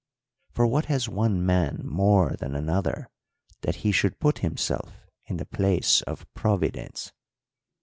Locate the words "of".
6.01-6.25